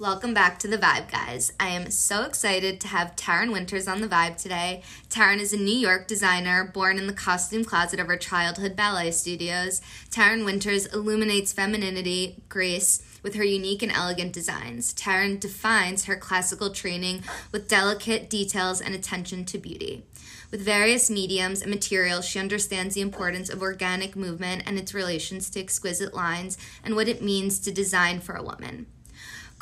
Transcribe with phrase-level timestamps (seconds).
[0.00, 1.52] Welcome back to the Vibe, guys.
[1.60, 4.82] I am so excited to have Taryn Winters on the Vibe today.
[5.08, 9.12] Taryn is a New York designer born in the costume closet of her childhood ballet
[9.12, 9.80] studios.
[10.10, 14.92] Taryn Winters illuminates femininity, grace, with her unique and elegant designs.
[14.92, 17.22] Taryn defines her classical training
[17.52, 20.04] with delicate details and attention to beauty.
[20.50, 25.48] With various mediums and materials, she understands the importance of organic movement and its relations
[25.50, 28.86] to exquisite lines and what it means to design for a woman.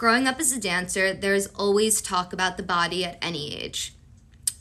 [0.02, 3.94] Growing up as a dancer, there is always talk about the body at any age.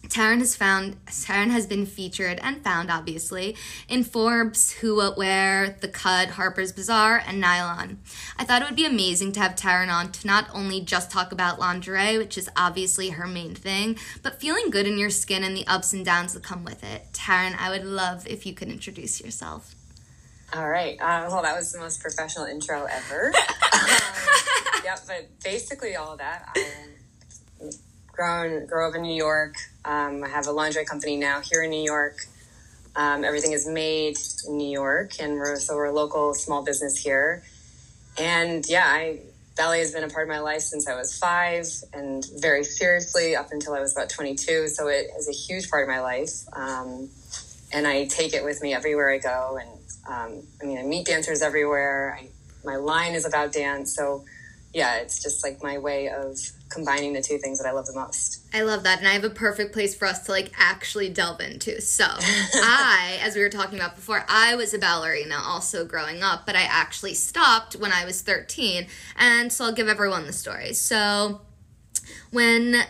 [0.08, 3.56] Taryn has found Taryn has been featured and found obviously
[3.90, 7.98] in Forbes, Who What Wear, The Cut, Harper's Bazaar, and Nylon.
[8.38, 11.32] I thought it would be amazing to have Taryn on to not only just talk
[11.32, 15.58] about lingerie, which is obviously her main thing, but feeling good in your skin and
[15.58, 17.14] the ups and downs that come with it.
[17.14, 19.74] Taryn, I would love if you could introduce yourself.
[20.54, 21.00] All right.
[21.00, 23.28] Uh, well, that was the most professional intro ever.
[23.74, 23.92] um,
[24.84, 26.50] yeah, but basically all that.
[26.56, 27.72] I
[28.12, 29.56] grown, grew up in New York.
[29.86, 32.26] Um, I have a lingerie company now here in New York.
[32.96, 36.98] Um, everything is made in New York, and we're so we're a local small business
[36.98, 37.44] here.
[38.20, 39.22] And yeah, I
[39.56, 43.36] ballet has been a part of my life since I was five, and very seriously
[43.36, 44.68] up until I was about twenty-two.
[44.68, 47.10] So it is a huge part of my life, um,
[47.72, 49.58] and I take it with me everywhere I go.
[49.62, 49.70] And
[50.08, 52.18] um, I mean, I meet dancers everywhere.
[52.20, 52.30] I,
[52.64, 54.24] my line is about dance, so
[54.74, 56.38] yeah, it's just like my way of
[56.70, 58.42] combining the two things that I love the most.
[58.54, 59.00] I love that.
[59.00, 61.82] And I have a perfect place for us to like actually delve into.
[61.82, 66.46] So, I, as we were talking about before, I was a ballerina also growing up,
[66.46, 68.88] but I actually stopped when I was 13.
[69.18, 70.74] And so I'll give everyone the story.
[70.74, 71.42] So,
[72.32, 72.84] when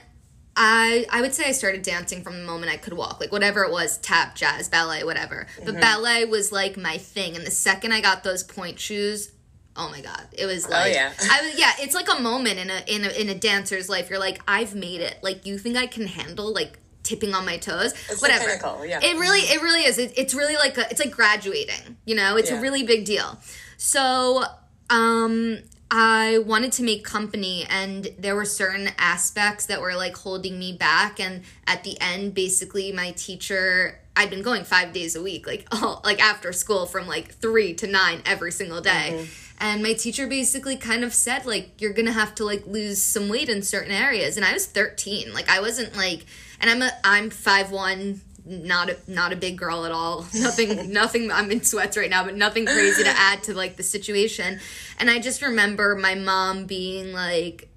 [0.56, 3.64] I I would say I started dancing from the moment I could walk, like whatever
[3.64, 5.48] it was, tap, jazz, ballet, whatever.
[5.58, 5.80] But mm-hmm.
[5.80, 7.36] ballet was like my thing.
[7.36, 9.32] And the second I got those pointe shoes,
[9.78, 11.14] oh my god it was oh, like oh, yeah.
[11.30, 14.10] I was yeah it's like a moment in a in a in a dancer's life
[14.10, 17.58] you're like I've made it like you think I can handle like tipping on my
[17.58, 19.00] toes it's whatever pinnacle, yeah.
[19.02, 22.36] it really it really is it, it's really like a, it's like graduating you know
[22.36, 22.59] it's yeah.
[22.59, 23.40] a really big deal
[23.78, 24.44] so
[24.90, 25.59] um
[25.94, 30.72] I wanted to make company and there were certain aspects that were like holding me
[30.72, 35.46] back and at the end basically my teacher I'd been going 5 days a week
[35.46, 39.12] like all like after school from like 3 to 9 every single day.
[39.13, 43.01] Mm-hmm and my teacher basically kind of said like you're gonna have to like lose
[43.01, 46.25] some weight in certain areas and i was 13 like i wasn't like
[46.59, 50.25] and i'm a i'm 5'1 not a not a big girl at all.
[50.34, 53.84] Nothing nothing i'm in sweats right now but nothing crazy to add to like the
[53.84, 54.59] situation.
[55.00, 57.69] And i just remember my mom being like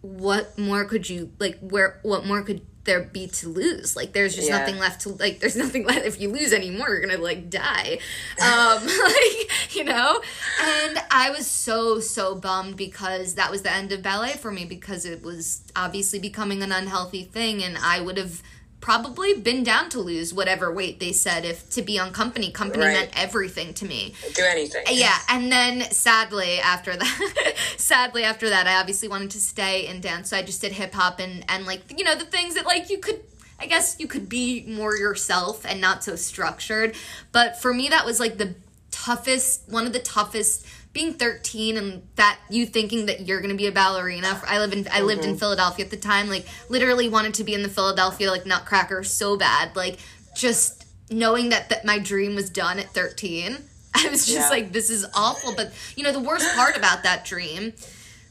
[0.00, 3.94] what more could you like where what more could there be to lose?
[3.94, 4.58] Like there's just yeah.
[4.58, 6.06] nothing left to like there's nothing left.
[6.06, 7.98] If you lose anymore you're gonna like die.
[8.40, 10.20] Um like you know?
[10.62, 14.64] And i was so so bummed because that was the end of ballet for me
[14.64, 18.42] because it was obviously becoming an unhealthy thing and i would have
[18.80, 22.84] probably been down to lose whatever weight they said if to be on company company
[22.84, 22.92] right.
[22.92, 28.66] meant everything to me do anything yeah and then sadly after that sadly after that
[28.66, 31.82] i obviously wanted to stay in dance so i just did hip-hop and and like
[31.96, 33.20] you know the things that like you could
[33.58, 36.94] I guess you could be more yourself and not so structured.
[37.32, 38.54] But for me, that was like the
[38.90, 40.66] toughest, one of the toughest
[40.96, 44.88] being 13 and that you thinking that you're gonna be a ballerina i live in
[44.90, 45.32] i lived mm-hmm.
[45.32, 49.04] in philadelphia at the time like literally wanted to be in the philadelphia like nutcracker
[49.04, 49.98] so bad like
[50.34, 53.58] just knowing that that my dream was done at 13
[53.94, 54.48] i was just yeah.
[54.48, 57.74] like this is awful but you know the worst part about that dream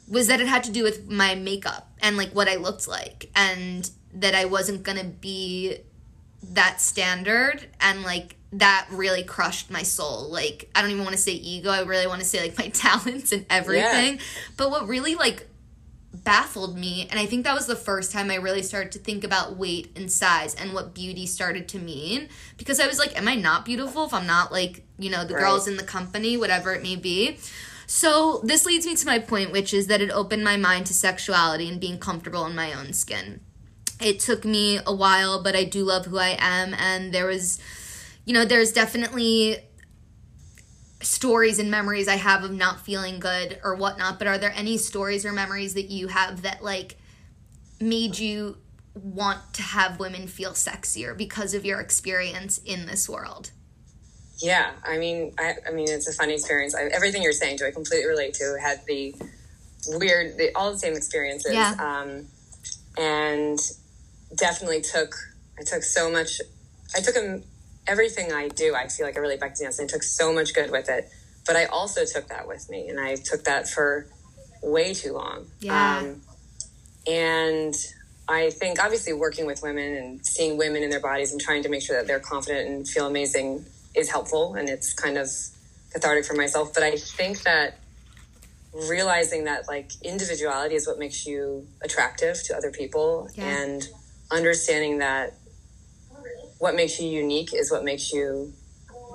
[0.08, 3.30] was that it had to do with my makeup and like what i looked like
[3.36, 5.78] and that i wasn't gonna be
[6.42, 10.29] that standard and like that really crushed my soul.
[10.29, 11.69] Like, I don't even want to say ego.
[11.69, 14.16] I really want to say like my talents and everything.
[14.16, 14.22] Yeah.
[14.57, 15.47] But what really like
[16.13, 19.23] baffled me, and I think that was the first time I really started to think
[19.23, 22.29] about weight and size and what beauty started to mean.
[22.57, 25.33] Because I was like, am I not beautiful if I'm not like, you know, the
[25.33, 25.41] right.
[25.41, 27.38] girls in the company, whatever it may be?
[27.88, 30.94] So, this leads me to my point, which is that it opened my mind to
[30.94, 33.41] sexuality and being comfortable in my own skin.
[34.01, 37.59] It took me a while, but I do love who I am, and there was
[38.25, 39.57] you know, there's definitely
[41.01, 44.77] stories and memories I have of not feeling good or whatnot, but are there any
[44.77, 46.98] stories or memories that you have that like
[47.80, 48.57] made you
[48.95, 53.51] want to have women feel sexier because of your experience in this world?
[54.39, 56.75] Yeah, I mean, I, I mean, it's a funny experience.
[56.75, 58.57] I, everything you're saying to, I completely relate to.
[58.60, 59.16] Had the
[59.88, 61.75] weird, the, all the same experiences, yeah.
[61.80, 62.25] um,
[62.98, 63.60] and
[64.36, 65.16] definitely took.
[65.57, 66.42] I took so much.
[66.95, 67.42] I took a
[67.88, 69.80] everything I do, I feel like I really back to dance.
[69.80, 71.10] And I took so much good with it.
[71.46, 74.08] But I also took that with me, and I took that for
[74.64, 75.46] way too long.
[75.60, 76.00] Yeah.
[76.00, 76.22] Um,
[77.06, 77.76] and
[78.28, 81.70] I think obviously working with women and seeing women in their bodies and trying to
[81.70, 85.30] make sure that they're confident and feel amazing is helpful and it's kind of
[85.94, 86.74] cathartic for myself.
[86.74, 87.78] But I think that
[88.74, 93.46] realizing that like individuality is what makes you attractive to other people Yeah.
[93.46, 93.88] and
[94.32, 95.34] understanding that
[96.60, 98.54] what makes you unique is what makes you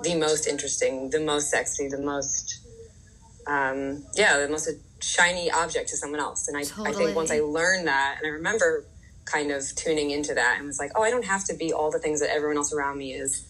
[0.03, 2.59] the most interesting, the most sexy, the most
[3.47, 4.69] um, yeah, the most
[5.01, 6.47] shiny object to someone else.
[6.47, 8.85] And I, I think once I learned that, and I remember
[9.25, 11.91] kind of tuning into that and was like, oh, I don't have to be all
[11.91, 13.47] the things that everyone else around me is.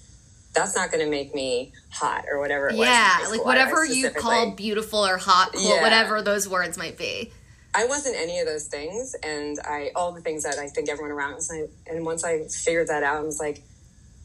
[0.53, 2.69] That's not going to make me hot or whatever.
[2.69, 5.81] It was yeah, like whatever you call beautiful or hot, cool, Yeah.
[5.81, 7.31] whatever those words might be.
[7.73, 11.11] I wasn't any of those things, and I all the things that I think everyone
[11.11, 11.49] around was.
[11.49, 13.63] Like, and once I figured that out, I was like,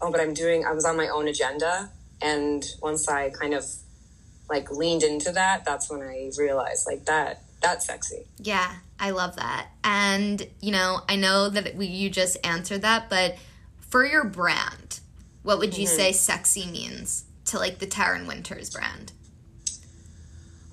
[0.00, 0.64] oh, but I'm doing.
[0.64, 1.90] I was on my own agenda,
[2.22, 3.64] and once I kind of
[4.48, 8.26] like leaned into that, that's when I realized like that that's sexy.
[8.38, 8.70] Yeah,
[9.00, 9.68] I love that.
[9.82, 13.36] And, you know, I know that we, you just answered that, but
[13.80, 15.00] for your brand,
[15.42, 15.96] what would you Mm-hmm.
[15.96, 19.12] say sexy means to like the Taryn Winters brand?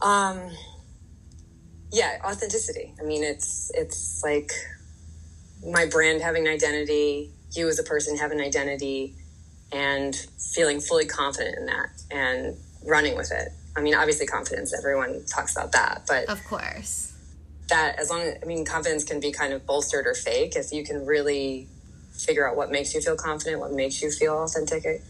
[0.01, 0.51] Um,
[1.91, 2.93] yeah, authenticity.
[2.99, 4.51] I mean, it's it's like
[5.65, 9.15] my brand having an identity, you as a person have an identity,
[9.71, 10.15] and
[10.53, 12.55] feeling fully confident in that and
[12.85, 13.49] running with it.
[13.75, 14.73] I mean, obviously, confidence.
[14.77, 17.11] Everyone talks about that, but Of course.
[17.69, 20.55] that as long as I mean, confidence can be kind of bolstered or fake.
[20.55, 21.67] If you can really
[22.11, 25.01] figure out what makes you feel confident, what makes you feel authentic,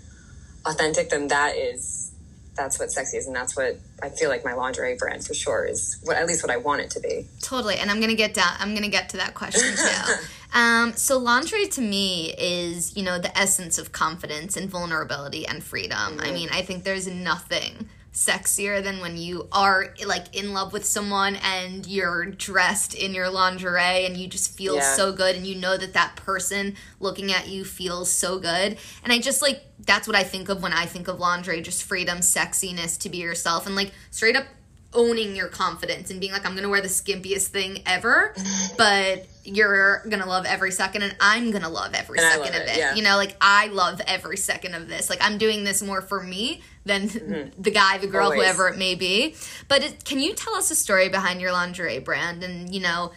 [0.65, 2.11] authentic, then that is
[2.55, 5.65] that's what sexy is, and that's what I feel like my lingerie brand for sure
[5.65, 5.99] is.
[6.03, 7.25] What at least what I want it to be.
[7.41, 7.77] Totally.
[7.77, 10.13] And I'm going to get down, I'm going to get to that question too.
[10.53, 15.63] Um, so, lingerie to me is, you know, the essence of confidence and vulnerability and
[15.63, 16.19] freedom.
[16.19, 20.85] I mean, I think there's nothing sexier than when you are like in love with
[20.85, 24.93] someone and you're dressed in your lingerie and you just feel Yeah.
[24.95, 29.11] so good and you know that that person looking at you feels so good and
[29.11, 32.19] i just like that's what i think of when i think of lingerie just freedom
[32.19, 34.45] sexiness to be yourself and like straight up
[34.93, 38.33] owning your confidence and being like i'm gonna wear the skimpiest thing ever
[38.77, 42.67] but you're gonna love every second and i'm gonna love every And second love of
[42.67, 42.95] it, it yeah.
[42.95, 46.21] you know like i love every second of this like i'm doing this more for
[46.23, 48.39] me than the guy the girl Mm-hmm.
[48.39, 48.43] Always.
[48.47, 49.35] whoever it may be
[49.67, 53.11] but it, can you tell us a story behind your lingerie brand and you know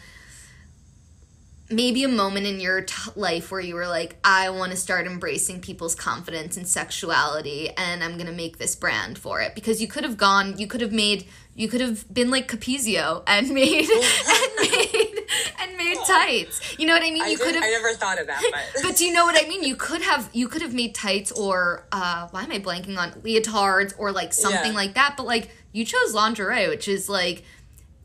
[1.69, 5.07] maybe a moment in your t- life where you were like i want to start
[5.07, 9.81] embracing people's confidence and sexuality and i'm going to make this brand for it because
[9.81, 11.27] you could have gone you could have made
[11.57, 15.19] you could have been like Capezio and made and made
[15.61, 18.21] and made tights you know what i mean I, you could have I never thought
[18.21, 18.43] of that,
[18.75, 19.65] but, but do you know what I mean?
[19.65, 23.11] You could have you could have made tights or uh why am I blanking on
[23.23, 24.77] leotards or like something Yeah.
[24.77, 27.45] like that, but like you chose lingerie, which is like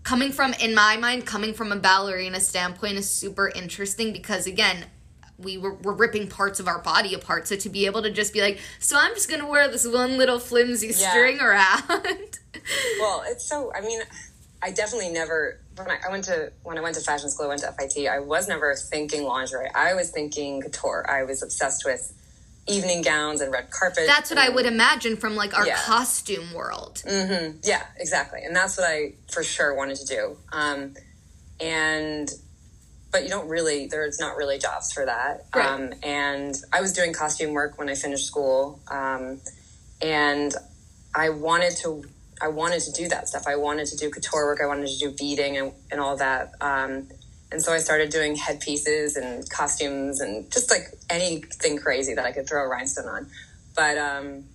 [0.03, 4.85] coming from in my mind, coming from a ballerina standpoint is super interesting because again,
[5.37, 7.47] we were, were ripping parts of our body apart.
[7.47, 10.17] So to be able to just be like, so I'm just gonna wear this one
[10.17, 11.09] little flimsy Yeah.
[11.09, 12.39] string around.
[12.99, 13.71] well, it's so.
[13.73, 14.01] I mean,
[14.61, 15.59] I definitely never.
[15.77, 18.07] When I, I went to when I went to fashion school, I went to FIT.
[18.07, 19.69] I was never thinking lingerie.
[19.73, 21.09] I was thinking couture.
[21.09, 22.13] I was obsessed with
[22.67, 24.03] evening gowns and red carpet.
[24.07, 25.77] That's what I would imagine from like our Yeah.
[25.83, 27.01] costume world.
[27.05, 28.41] Yeah, exactly.
[28.43, 30.37] And that's what I for sure wanted to do.
[30.51, 30.93] Um,
[31.59, 32.31] and
[33.11, 35.45] but you don't really there's not really jobs for that.
[35.55, 35.65] Right.
[35.67, 38.79] Um, and I was doing costume work when I finished school.
[38.89, 39.41] Um,
[40.01, 40.53] and
[41.13, 42.03] I wanted to
[42.41, 43.43] I wanted to do that stuff.
[43.47, 44.59] I wanted to do couture work.
[44.63, 46.53] I wanted to do beading and, and all that.
[46.61, 47.09] Um,
[47.51, 52.31] and so I started doing headpieces and costumes and just like anything crazy that I
[52.31, 53.27] could throw a rhinestone on.
[53.75, 54.45] But um,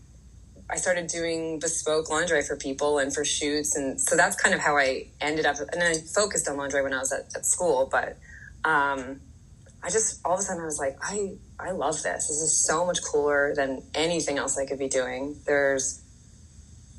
[0.71, 4.61] I started doing bespoke lingerie for people and for shoots, and so that's kind of
[4.61, 5.57] how I ended up.
[5.73, 8.17] And I focused on lingerie when I was at, at school, but
[8.65, 9.21] um,
[9.83, 12.29] I just all of a sudden I was like, I I love this.
[12.29, 15.37] This is so much cooler than anything else I could be doing.
[15.47, 16.03] There's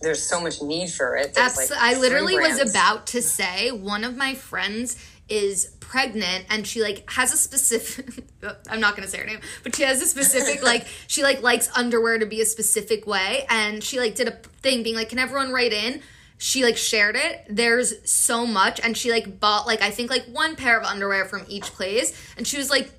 [0.02, 1.34] there's so much need for it.
[1.34, 4.96] There's, like, I literally was about to say one of my friends
[5.30, 8.26] is pregnant and she like has a specific
[8.70, 11.42] I'm not going to say her name but she has a specific like she like
[11.42, 14.32] likes underwear to be a specific way and she like did a
[14.62, 16.02] thing being like can everyone write in
[16.38, 20.26] she like shared it there's so much and she like bought like I think like
[20.26, 22.92] one pair of underwear from each place and she was like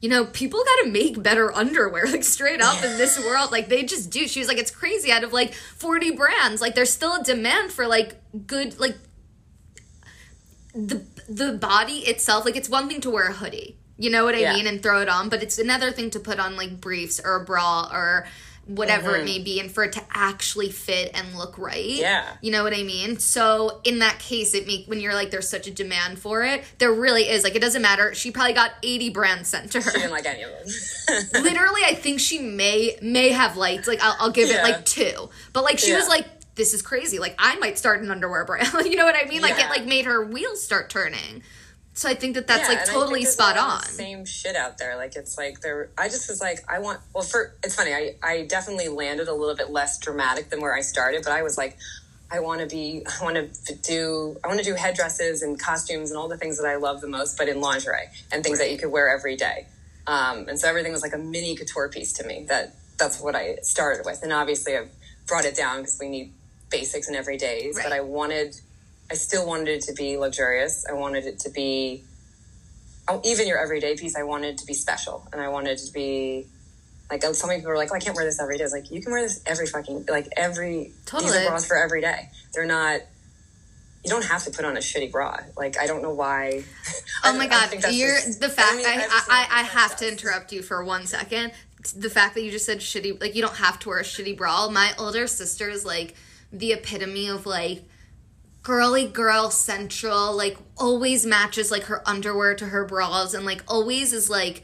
[0.00, 3.50] you know, people got to make better underwear, like straight up in this world.
[3.50, 4.28] Like they just do.
[4.28, 5.10] She was like, it's crazy.
[5.10, 8.96] Out of like 40 brands, like there's still a demand for like good, like
[10.74, 12.44] the the body itself.
[12.44, 14.54] Like it's one thing to wear a hoodie, you know what I Yeah.
[14.54, 17.36] mean, and throw it on, but it's another thing to put on like briefs or
[17.36, 18.26] a bra or
[18.66, 19.24] whatever it mm-hmm.
[19.26, 22.24] may be and for it to actually fit and look right Yeah.
[22.42, 25.48] you know what i mean so in that case it make when you're like there's
[25.48, 28.72] such a demand for it there really is like it doesn't matter she probably got
[28.82, 30.64] 80 brands sent to her She didn't like any of them.
[31.44, 35.30] literally i think she may may have liked like i'll, I'll give it like two
[35.52, 36.26] but like she was like
[36.56, 39.42] this is crazy like i might start an underwear brand you know what i mean
[39.42, 41.42] like it like made her wheels start turning
[41.92, 44.96] so i think that that's Yeah, like totally spot on Same shit out there.
[44.96, 45.88] Like it's like there.
[45.96, 47.00] I just was like, I want.
[47.14, 47.94] Well, for it's funny.
[47.94, 51.42] I I definitely landed a little bit less dramatic than where I started, but I
[51.42, 51.78] was like,
[52.30, 53.02] I want to be.
[53.20, 54.36] I want to do.
[54.44, 57.08] I want to do headdresses and costumes and all the things that I love the
[57.08, 59.66] most, but in lingerie and things that you could wear every day.
[60.06, 62.44] Um, and so everything was like a mini couture piece to me.
[62.48, 64.90] That that's what I started with, and obviously I've
[65.26, 66.34] brought it down because we need
[66.78, 67.74] basics and everydays.
[67.74, 67.84] Right.
[67.84, 68.56] But I wanted.
[69.10, 70.84] I still wanted it to be luxurious.
[70.88, 72.02] I wanted it to be
[73.08, 75.92] oh, even your everyday piece, I wanted it to be special, and I wanted to
[75.92, 76.46] be
[77.10, 78.64] like uh, so many people are like, oh, I can't wear this every day.
[78.64, 81.38] It's like you can wear this every fucking like every these Totally.
[81.38, 82.30] are bras for every day.
[82.52, 83.00] They're not.
[84.04, 85.38] You don't have to put on a shitty bra.
[85.56, 86.64] Like I don't know why.
[87.24, 88.76] Oh my god, you're just- the fact.
[88.76, 91.52] mean, I, I, I, I have to interrupt you for one second.
[91.96, 94.36] The fact that you just said shitty, like you don't have to wear a shitty
[94.36, 94.68] bra.
[94.68, 96.14] My older sister is like
[96.52, 97.82] the epitome of like
[98.62, 100.36] girly girl central.
[100.36, 104.62] Like always matches like her underwear to her bras, and like always is like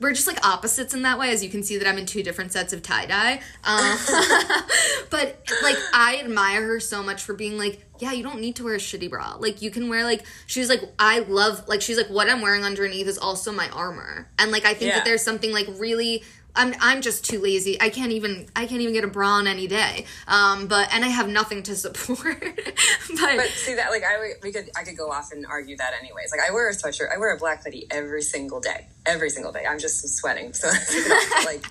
[0.00, 2.24] we're just like opposites in that way as you can see that i'm in two
[2.24, 3.96] different sets of tie-dye um,
[5.10, 8.64] but like i admire her so much for being like yeah you don't need to
[8.64, 11.96] wear a shitty bra like you can wear like she's like i love like she's
[11.96, 14.96] like what i'm wearing underneath is also my armor and like i think Yeah.
[14.96, 17.80] that there's something like really I'm, I'm just too lazy.
[17.80, 20.04] I can't even I can't even get a bra on any day.
[20.28, 22.38] Um, but and I have nothing to support.
[22.40, 25.94] but, But see that like I we could I could go off and argue that
[25.98, 26.30] anyways.
[26.30, 27.12] Like I wear a sweatshirt.
[27.14, 28.86] I wear a black hoodie every single day.
[29.06, 29.64] Every single day.
[29.68, 30.52] I'm just sweating.
[30.52, 30.68] So
[31.44, 31.64] like,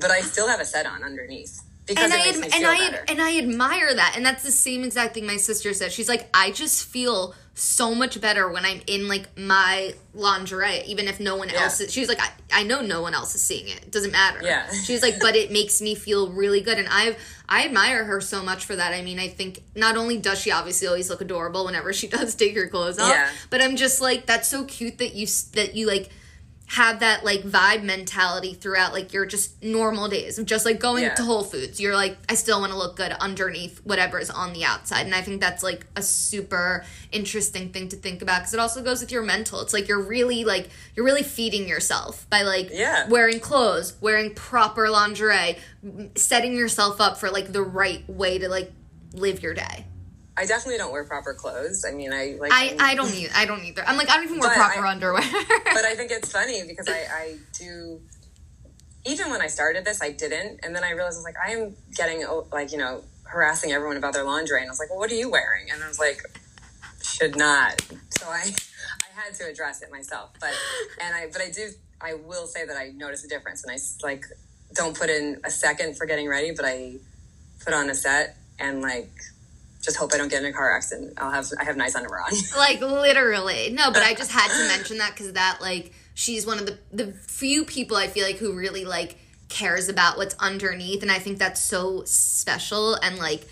[0.00, 3.04] but I still have a set on underneath because and I ad- and I better.
[3.08, 5.92] and I admire that, and that's the same exact thing my sister said.
[5.92, 11.08] She's like, I just feel so much better when I'm in like my lingerie, even
[11.08, 11.62] if no one Yeah.
[11.62, 11.90] else is.
[11.90, 13.78] She's like, I, I know no one else is seeing it.
[13.82, 14.40] It doesn't matter.
[14.42, 14.70] Yeah.
[14.84, 17.16] She's like, but it makes me feel really good, and I've
[17.48, 18.92] I admire her so much for that.
[18.92, 22.34] I mean, I think not only does she obviously always look adorable whenever she does
[22.34, 23.30] take her clothes off, Yeah.
[23.50, 26.10] but I'm just like, that's so cute that you that you like
[26.68, 31.04] have that like vibe mentality throughout like your just normal days of just like going
[31.04, 31.14] Yeah.
[31.14, 31.80] to Whole Foods.
[31.80, 35.06] You're like, I still want to look good underneath whatever is on the outside.
[35.06, 38.82] And I think that's like a super interesting thing to think about because it also
[38.82, 39.60] goes with your mental.
[39.60, 43.08] It's like you're really like, you're really feeding yourself by like Yeah.
[43.08, 45.58] wearing clothes, wearing proper lingerie,
[46.16, 48.72] setting yourself up for like the right way to like
[49.12, 49.86] live your day.
[50.38, 51.84] I definitely don't wear proper clothes.
[51.88, 52.52] I mean, I like.
[52.52, 53.82] I, I don't need, I don't either.
[53.86, 55.22] I'm like, I don't even wear proper I- underwear.
[55.22, 58.00] but I think it's funny because I, I do.
[59.06, 61.52] Even when I started this, I didn't, and then I realized I was like, I
[61.52, 64.90] am getting oh, like you know harassing everyone about their laundry, and I was like,
[64.90, 65.70] well, what are you wearing?
[65.72, 66.20] And I was like,
[67.02, 67.80] should not.
[68.10, 70.30] So I, I had to address it myself.
[70.38, 70.52] But
[71.00, 71.70] and I, but I do.
[71.98, 74.26] I will say that I notice a difference, and I like
[74.74, 76.96] don't put in a second for getting ready, but I
[77.64, 79.10] put on a set and like
[79.86, 81.14] just hope I don't get in a car accident.
[81.16, 82.32] I'll have I have nice underwear on.
[82.56, 86.58] like literally no but i just had to mention that because that like she's one
[86.58, 89.16] of the the few people i feel like who really like
[89.48, 93.46] cares about what's underneath and i think that's so special and like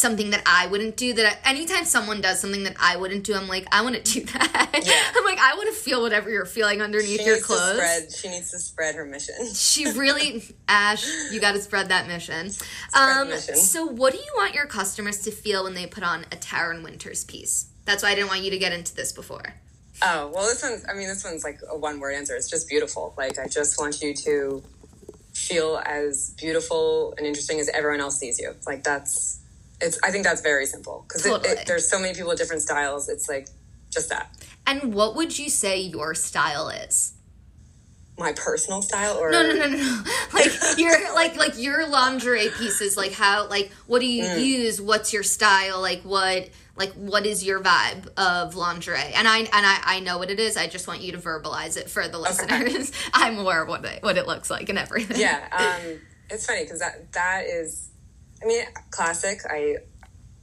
[0.00, 3.34] something that i wouldn't do that I, anytime someone does something that i wouldn't do
[3.34, 5.02] i'm like i want to do that Yeah.
[5.16, 7.74] i'm like i want to feel whatever you're feeling underneath She your needs to clothes
[7.76, 8.12] spread.
[8.12, 9.34] She needs to spread her mission.
[9.54, 12.50] she really ash you got to spread that mission
[12.94, 13.56] um mission.
[13.56, 16.82] so what do you want your customers to feel when they put on a Taryn
[16.82, 19.54] Winters piece that's why i didn't want you to get into this before
[20.02, 20.82] Oh well, this one's.
[20.88, 22.34] I mean, this one's like a one-word answer.
[22.34, 23.12] It's just beautiful.
[23.18, 24.62] Like I just want you to
[25.34, 28.54] feel as beautiful and interesting as everyone else sees you.
[28.66, 29.39] Like that's.
[29.80, 29.98] It's.
[30.04, 31.56] I think that's very simple because Totally.
[31.66, 33.08] there's so many people with different styles.
[33.08, 33.48] It's like
[33.90, 34.30] just that.
[34.66, 37.14] And what would you say your style is?
[38.18, 40.02] My personal style, or No, no, no, no, no.
[40.34, 42.96] Like your like like your lingerie pieces.
[42.96, 44.44] Like how like what do you Mm.
[44.44, 44.80] use?
[44.80, 45.80] What's your style?
[45.80, 49.12] Like what like what is your vibe of lingerie?
[49.14, 50.58] And I and I, I know what it is.
[50.58, 52.92] I just want you to verbalize it for the listeners.
[53.14, 55.18] I'm aware of what it what it looks like and everything.
[55.18, 55.48] yeah.
[55.82, 57.89] Um, it's funny because that that is.
[58.42, 59.40] I mean, classic.
[59.48, 59.76] I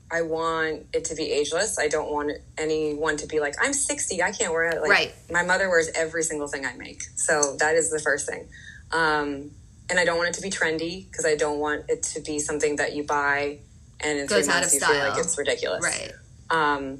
[0.10, 1.78] I want it to be ageless.
[1.78, 4.80] I don't want anyone to be like, I'm 60, I can't wear it.
[4.82, 5.14] Like, Right.
[5.30, 7.02] My mother wears every single thing I make.
[7.18, 8.48] So that is the first thing.
[8.94, 9.52] Um,
[9.90, 12.40] and I don't want it to be trendy because I don't want it to be
[12.40, 13.60] something that you buy
[14.00, 15.10] and in Goes three out months of you feel style.
[15.10, 15.84] like it's ridiculous.
[15.84, 16.12] Right.
[16.50, 17.00] Um,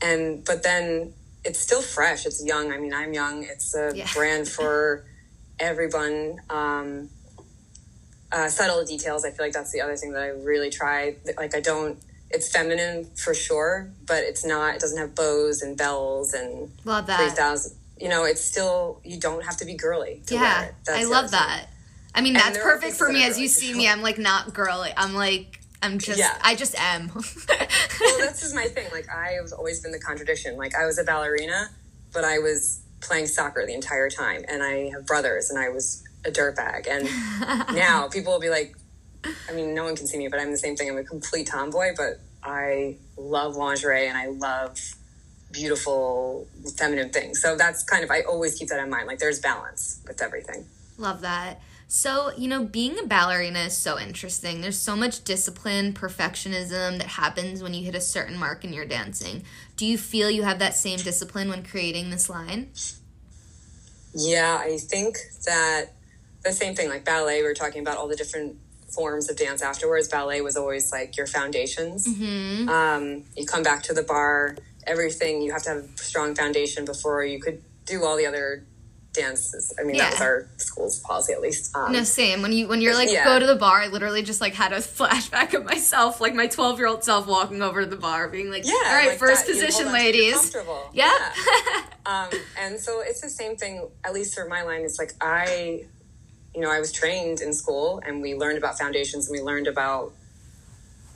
[0.00, 1.12] and but then
[1.44, 2.24] it's still fresh.
[2.24, 2.72] It's young.
[2.72, 3.42] I mean, I'm young.
[3.44, 4.08] It's a Yeah.
[4.14, 5.04] brand for
[5.58, 6.40] everyone.
[6.48, 7.10] Um,
[8.32, 9.24] uh, subtle details.
[9.24, 11.16] I feel like that's the other thing that I really try.
[11.36, 11.98] Like I don't.
[12.30, 14.76] It's feminine for sure, but it's not.
[14.76, 17.18] It doesn't have bows and bells and Love that.
[17.20, 17.76] three thousand.
[18.00, 19.00] You know, it's still.
[19.04, 20.22] You don't have to be girly.
[20.26, 20.74] To wear Yeah, it.
[20.86, 21.66] That's I love that.
[22.14, 23.88] I mean, And that's perfect for me as you see me.
[23.88, 24.90] I'm like not girly.
[24.96, 26.36] I'm like I'm just Yeah.
[26.42, 27.10] I just am.
[27.14, 27.24] well,
[28.18, 28.86] this is my thing.
[28.92, 30.56] Like I have always been the contradiction.
[30.56, 31.68] Like I was a ballerina,
[32.12, 36.04] but I was playing soccer the entire time, and I have brothers, and I was
[36.24, 36.88] a dirtbag.
[36.88, 37.08] And
[37.76, 38.76] now people will be like,
[39.48, 40.90] I mean, no one can see me, but I'm the same thing.
[40.90, 44.78] I'm a complete tomboy, but I love lingerie and I love
[45.52, 47.40] beautiful feminine things.
[47.40, 49.06] So that's kind of I always keep that in mind.
[49.06, 50.66] Like there's balance with everything.
[50.98, 51.60] Love that.
[51.94, 54.62] So, you know, being a ballerina is so interesting.
[54.62, 58.86] There's so much discipline, perfectionism that happens when you hit a certain mark in your
[58.86, 59.44] dancing.
[59.76, 62.70] Do you feel you have that same discipline when creating this line?
[64.14, 65.90] Yeah, I think that
[66.44, 68.56] the same thing, like ballet, we were talking about all the different
[68.94, 70.08] forms of dance afterwards.
[70.08, 72.06] Ballet was always like your foundations.
[72.06, 72.68] Mm-hmm.
[72.68, 74.56] Um, you come back to the barre,
[74.86, 78.64] everything, you have to have a strong foundation before you could do all the other
[79.12, 79.74] dances.
[79.78, 80.04] I mean, Yeah.
[80.04, 81.74] that was our school's policy, at least.
[81.76, 82.40] Um, No, same.
[82.42, 83.24] When you when you're like Yeah.
[83.24, 86.46] go to the barre, I literally just like had a flashback of myself, like my
[86.46, 89.18] 12 year old self walking over to the barre, being like, yeah, "All right, like
[89.18, 90.66] first that, position, you're ladies." Yep.
[90.94, 91.32] Yeah.
[92.06, 94.82] um, and so it's the same thing, at least for my line.
[94.82, 95.84] It's like I,
[96.54, 99.66] you know, I was trained in school and we learned about foundations and we learned
[99.66, 100.12] about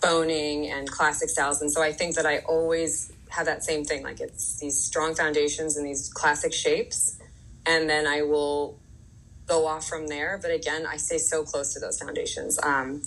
[0.00, 1.60] boning and classic styles.
[1.60, 4.02] And so I think that I always have that same thing.
[4.02, 7.18] Like it's these strong foundations and these classic shapes.
[7.66, 8.78] And then I will
[9.46, 10.38] go off from there.
[10.40, 12.58] But again, I stay so close to those foundations.
[12.62, 13.02] Um,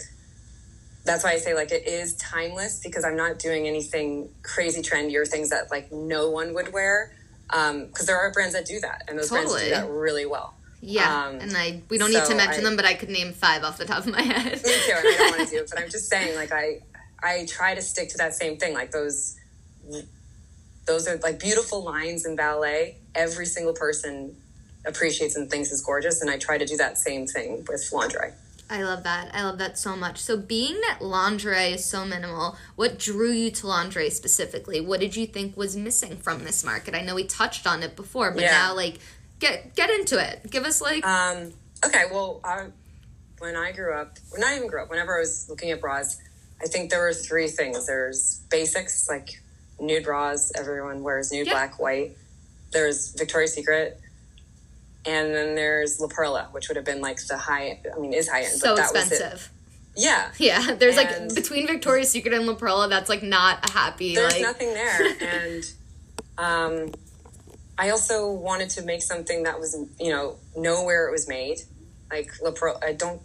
[1.05, 5.15] that's why I say like it is timeless because I'm not doing anything crazy trendy
[5.15, 7.13] or things that like no one would wear.
[7.47, 10.53] Because there are brands that do that, and those brands do that really well.
[10.81, 13.33] Yeah, Um, and I we don't need to mention I- them, but I could name
[13.33, 14.53] five off the top of my head.
[14.63, 16.79] Me too, and I don't want to do it, but I'm just saying like I
[17.21, 18.73] I try to stick to that same thing.
[18.73, 19.35] Like those
[20.85, 22.97] those are like beautiful lines in ballet.
[23.15, 24.35] Every single person
[24.85, 28.31] appreciates and thinks is gorgeous, and I try to do that same thing with lingerie.
[28.71, 29.31] I love that.
[29.33, 30.19] I love that so much.
[30.19, 34.79] So, being that lingerie is so minimal, what drew you to lingerie specifically?
[34.79, 36.93] What did you think was missing from this market?
[36.93, 38.51] I know we touched on it before, but Yeah.
[38.51, 38.99] now, like,
[39.39, 40.49] get get into it.
[40.49, 41.53] Give us like, Um,
[41.85, 42.67] okay, well, I,
[43.39, 46.17] when I grew up, well, not even grew up, whenever I was looking at bras,
[46.61, 47.87] I think there were three things.
[47.87, 49.41] There's basics, like
[49.79, 51.53] nude bras, everyone wears nude, Yep.
[51.53, 52.17] black, white.
[52.71, 53.99] There's Victoria's Secret.
[55.05, 58.27] And then there's La Perla, which would have been like the high, I mean, is
[58.27, 59.13] high end, so but that was it.
[59.15, 59.49] expensive.
[59.95, 60.31] Yeah.
[60.37, 64.33] Yeah, there's like between Victoria's Secret and La Perla, that's like not a happy There's
[64.33, 64.41] like.
[64.41, 65.15] nothing there.
[65.21, 65.63] and
[66.37, 66.91] um,
[67.79, 71.59] I also wanted to make something that was, you know, know where it was made.
[72.11, 73.21] Like La Perla, I don't,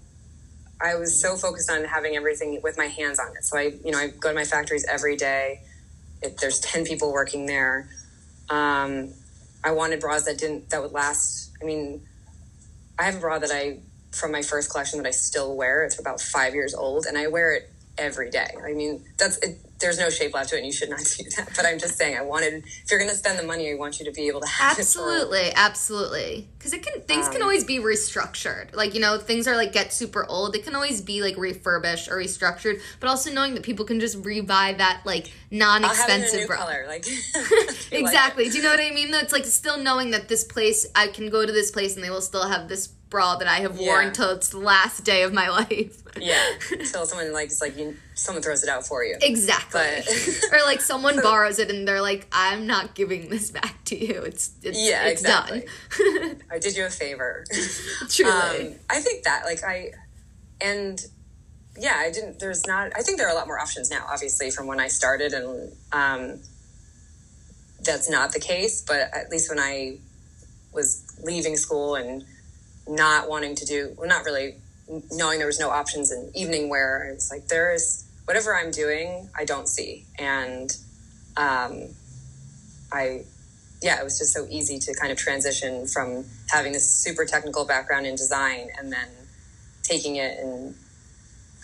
[0.81, 3.43] I was so focused on having everything with my hands on it.
[3.43, 5.63] So I, you know, I go to my factories every day.
[6.23, 7.89] It, there's 10 people working there.
[8.49, 9.13] Um,
[9.65, 11.51] I wanted bras that didn't, that would last.
[11.61, 12.03] I mean,
[12.97, 13.81] I have a bra that I,
[14.13, 15.83] from my first collection that I still wear.
[15.83, 18.49] It's about five years old and I wear it every day.
[18.65, 21.25] I mean, that's, it, there's no shape left to it and you should not do
[21.37, 21.51] that.
[21.57, 23.99] But I'm just saying, I wanted, if you're going to spend the money, I want
[23.99, 26.49] you to be able to have Absolutely, absolutely.
[26.59, 28.75] Because it can things can Um, always be restructured.
[28.75, 30.57] Like you know, things are like get super old.
[30.57, 32.81] It can always be like refurbished or restructured.
[33.01, 35.65] But also knowing that people can just rebuy that like I'll have it in a
[35.65, 36.85] non-expensive color.
[36.89, 38.49] Like, you like exactly.
[38.49, 39.13] Do you know what I mean?
[39.13, 42.11] It's like still knowing that this place, I can go to this place and they
[42.11, 44.11] will still have this bra that I have worn Yeah.
[44.13, 46.03] till it's the last day of my life.
[46.21, 49.17] Yeah, until someone like it's like you, someone throws it out for you.
[49.23, 49.81] Exactly.
[50.05, 53.97] But- or like someone borrows it and they're like, "I'm not giving this back to
[53.97, 54.21] you.
[54.23, 55.65] It's it's Yeah, it's exactly.
[55.97, 57.45] done." I did you a favor.
[58.11, 58.33] Truly.
[58.33, 59.93] um, I think that like I
[60.61, 61.01] and
[61.79, 62.41] yeah, I didn't.
[62.41, 62.91] There's not.
[62.97, 65.73] I think there are a lot more options now, obviously, from when I started, and
[65.93, 66.41] um,
[67.81, 68.83] that's not the case.
[68.87, 69.99] But at least when I
[70.73, 72.25] was leaving school and
[72.87, 74.57] not wanting to do, well, not really
[75.11, 79.29] knowing there was no options in evening wear, it's like there is whatever I'm doing,
[79.37, 80.75] I don't see, and
[81.37, 81.89] um,
[82.93, 83.25] I
[83.83, 87.67] yeah, it was just so easy to kind of transition from having this super technical
[87.67, 89.09] background in design and then
[89.83, 90.75] taking it and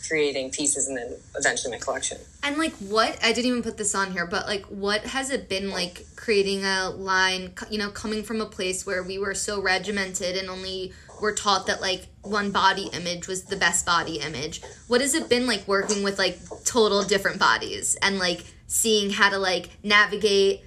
[0.06, 2.18] creating pieces and then eventually my collection.
[2.42, 5.48] And like, what I didn't even put this on here, but like, what has it
[5.48, 7.54] been like creating a line?
[7.70, 11.66] You know, coming from a place where we were so regimented and only were taught
[11.66, 14.62] that like one body image was the best body image.
[14.88, 19.30] What has it been like working with like total different bodies and like seeing how
[19.30, 20.62] to like navigate?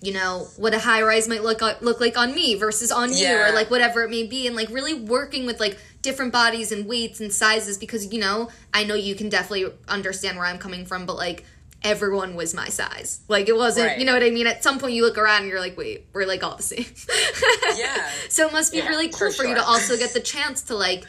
[0.00, 3.12] You know what a high rise might look uh, look like on me versus on
[3.12, 6.70] you, or like whatever it may be, and like really working with like different bodies
[6.70, 10.58] and weights and sizes because you know I know you can definitely understand where I'm
[10.58, 11.44] coming from, but like
[11.82, 13.20] everyone was my size.
[13.28, 13.98] Like it wasn't, Right.
[13.98, 14.46] you know what I mean?
[14.46, 16.86] At some point you look around and you're like, wait, we're like all the same.
[17.76, 18.08] Yeah.
[18.28, 20.62] so it must be Yeah, really cool for for, you to also get the chance
[20.62, 21.04] to like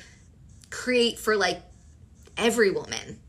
[0.69, 1.61] create for like
[2.37, 3.19] every woman.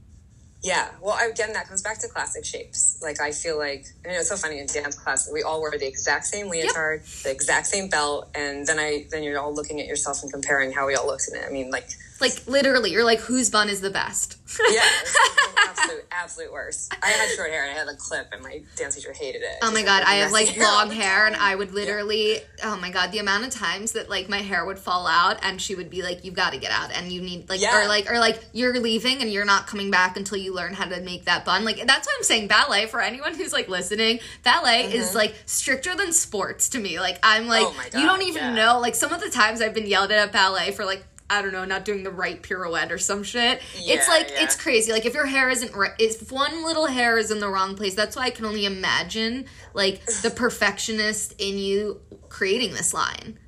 [0.62, 2.98] Yeah, well, again, that comes back to classic shapes.
[3.00, 5.70] Like, I feel like, you know, it's so funny in dance class, we all wear
[5.70, 9.80] the exact same leotard, the exact same belt, and then I, then you're all looking
[9.80, 11.46] at yourself and comparing how we all looked in it.
[11.48, 11.88] I mean, like,
[12.20, 14.36] Like literally, you're like, whose bun is the best?
[14.70, 14.82] yeah,
[15.68, 16.92] absolute, absolute worst.
[17.02, 19.58] I had short hair and I had a clip, and my dance teacher hated it.
[19.62, 21.36] Oh my god, I have like long hair and.
[21.40, 24.78] I would literally oh my god, the amount of times that like my hair would
[24.78, 27.60] fall out and she would be like, You've gotta get out and you need like
[27.60, 27.82] Yeah.
[27.82, 30.84] or like or like you're leaving and you're not coming back until you learn how
[30.84, 31.64] to make that bun.
[31.64, 35.96] Like that's why I'm saying ballet for anyone who's like listening, ballet is like stricter
[35.96, 37.00] than sports to me.
[37.00, 37.80] Like I'm like Mm-hmm.
[37.80, 38.54] Oh my you don't even yeah.
[38.54, 41.42] know like some of the times I've been yelled at at ballet for like I
[41.42, 43.62] don't know, not doing the right pirouette or some shit.
[43.76, 44.42] it's like yeah.
[44.42, 44.90] it's crazy.
[44.92, 47.94] Like if your hair isn't right, if one little hair is in the wrong place,
[47.94, 53.38] that's why I can only imagine like the perfectionist in you creating this line.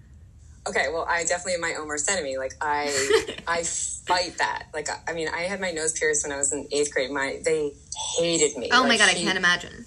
[0.64, 2.38] Okay, well, I definitely am my own worst enemy.
[2.38, 2.84] Like I,
[3.48, 4.68] I fight that.
[4.72, 7.10] Like I- mean, I had my nose pierced when I was in eighth grade.
[7.10, 7.72] My they
[8.16, 8.68] hated me.
[8.70, 9.84] Oh my Like, god, I can't imagine.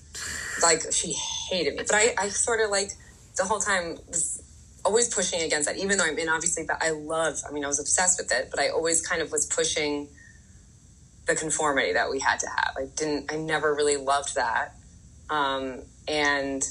[0.62, 1.16] Like she
[1.50, 2.92] hated me, but I, I sort of like
[3.38, 4.42] the whole time was
[4.86, 5.78] always pushing against that.
[5.78, 7.36] Even though I'm in, obviously, but I love.
[7.48, 10.08] I mean, I was obsessed with it, but I always kind of was pushing
[11.28, 12.76] the conformity that we had to have.
[12.78, 13.32] I didn't.
[13.32, 14.76] I never really loved that,
[15.30, 16.64] um, and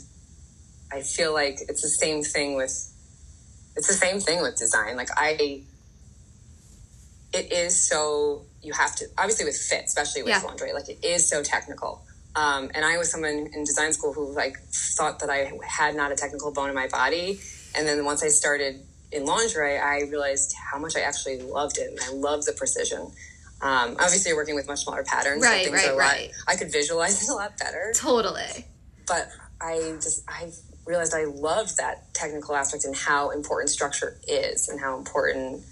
[0.92, 2.90] I feel like it's the same thing with
[3.76, 4.96] it's the same thing with design.
[4.96, 5.62] Like I,
[7.32, 10.42] it is so you have to obviously with fit, especially with Yeah.
[10.42, 10.72] lingerie.
[10.72, 12.02] Like it is so technical.
[12.36, 14.58] Um, and I was someone in design school who like
[14.96, 17.40] thought that I had not a technical bone in my body.
[17.76, 18.80] And then once I started
[19.12, 23.00] in lingerie, I realized how much I actually loved it, and I loved the precision.
[23.62, 26.02] Um, obviously, you're working with much smaller patterns, Right, so things right, are a lot.
[26.12, 26.30] right.
[26.48, 28.66] I could visualize it a lot better Totally.
[29.06, 29.28] but
[29.60, 30.50] I just I
[30.86, 35.62] realized I loved that technical aspect and how important structure is and how important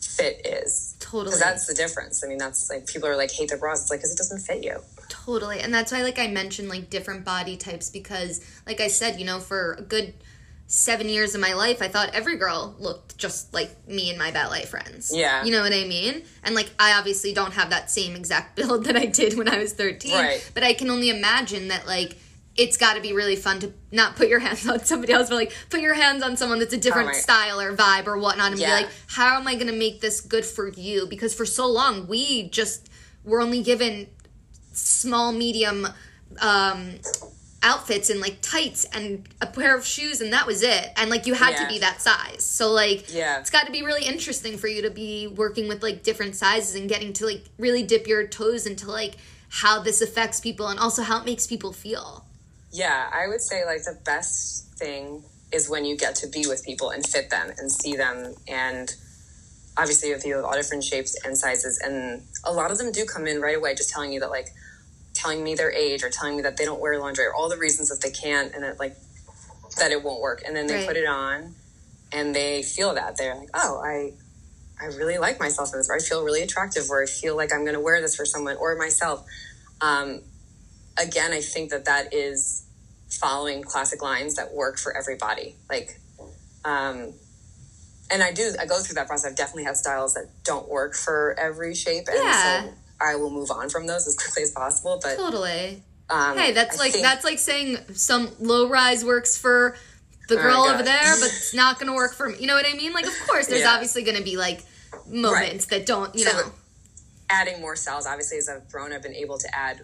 [0.00, 1.24] fit is Totally.
[1.24, 2.22] because that's the difference.
[2.24, 3.82] I mean, that's like people are like hate their bras.
[3.82, 4.78] It's like because it doesn't fit you.
[5.08, 5.60] Totally.
[5.60, 9.26] And that's why like I mentioned like different body types because like I said, you
[9.26, 10.14] know, for a good
[10.72, 14.30] 7 years of my life, I thought every girl looked just like me and my
[14.30, 15.12] ballet friends.
[15.14, 15.44] Yeah.
[15.44, 16.22] You know what I mean?
[16.42, 19.58] And like I obviously don't have that same exact build that I did when I
[19.58, 20.50] was 13, Right.
[20.54, 22.16] but I can only imagine that like
[22.56, 25.36] it's got to be really fun to not put your hands on somebody else, but
[25.36, 27.16] like put your hands on someone that's a different right.
[27.16, 28.78] style or vibe or whatnot, and Yeah.
[28.78, 31.06] be like, how am I going to make this good for you?
[31.06, 32.88] Because for so long, we just
[33.24, 34.06] were only given
[34.72, 35.86] small, medium
[36.40, 36.94] um,
[37.62, 40.90] outfits and like tights and a pair of shoes, and that was it.
[40.96, 42.44] And like you had to be that size.
[42.44, 43.38] So like, Yeah.
[43.40, 46.74] it's got to be really interesting for you to be working with like different sizes
[46.74, 49.14] and getting to like really dip your toes into like
[49.48, 52.24] how this affects people and also how it makes people feel.
[52.72, 55.22] Yeah, I would say like the best thing
[55.52, 58.94] is when you get to be with people and fit them and see them and
[59.76, 63.04] obviously if you have all different shapes and sizes and a lot of them do
[63.04, 64.48] come in right away just telling you that like
[65.22, 67.58] telling me their age or telling me that they don't wear lingerie or all the
[67.58, 68.96] reasons that they can't and that like
[69.78, 70.42] that it won't work.
[70.46, 70.86] And then they Right.
[70.86, 71.54] put it on
[72.12, 73.16] and they feel that.
[73.18, 74.12] They're like oh i
[74.82, 77.52] i really like myself in this or i feel really attractive or i feel like
[77.52, 79.24] i'm going to wear this for someone or myself.
[79.80, 80.22] Um,
[80.98, 82.66] again i think that that is
[83.10, 85.56] following classic lines that work for everybody.
[85.70, 86.00] Like
[86.64, 87.14] um,
[88.10, 89.30] and i do i go through that process.
[89.30, 92.06] I've definitely had styles that don't work for every shape.
[92.08, 92.42] And Yeah.
[92.64, 95.82] so i will move on from those as quickly as possible but Totally.
[96.10, 99.76] um, Hey, that's I like think- that's like saying some low rise works for
[100.28, 100.74] the Oh, girl God.
[100.74, 102.36] over there, but it's not going to work for me.
[102.38, 102.92] You know what I mean?
[102.92, 103.72] Like, of course, there's Yeah.
[103.74, 104.60] obviously going to be like
[105.08, 106.52] moments that don't, you So, know.
[107.28, 109.80] adding more styles obviously as i've grown i've been able to add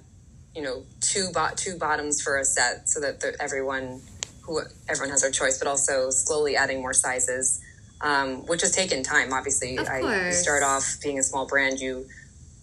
[0.55, 4.01] you know two bo- two bottoms for a set so that the, everyone
[4.43, 7.61] who everyone has their choice but also slowly adding more sizes
[8.03, 12.07] um, which has taken time obviously i you start off being a small brand you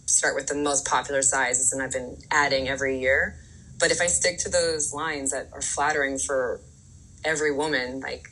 [0.06, 3.36] start with the most popular sizes and i've been adding every year
[3.80, 6.62] but if i stick to those lines that are flattering for
[7.24, 8.30] every woman like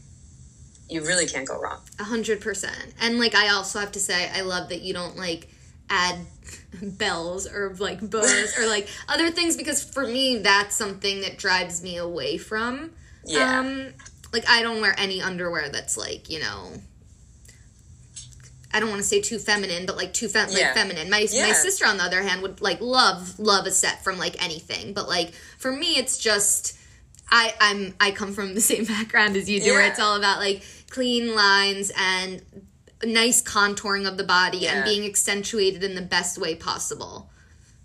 [0.90, 2.94] you really can't go wrong A hundred percent.
[3.02, 5.50] And like I also have to say, I love that you don't like
[5.90, 6.20] add
[6.82, 11.82] bells or like bows or like other things because for me that's something that drives
[11.82, 12.92] me away from.
[13.26, 13.60] Yeah.
[13.60, 13.94] Um
[14.32, 16.74] like I don't wear any underwear that's like, you know
[18.74, 21.10] I don't want to say too feminine, but like too fem- like feminine.
[21.10, 24.44] My my sister on the other hand would like love love a set from like
[24.44, 26.78] anything, but like for me it's just
[27.30, 30.40] I I'm I come from the same background as you do, where it's all about
[30.40, 32.42] like clean lines and
[33.04, 37.30] nice contouring of the body and being accentuated in the best way possible.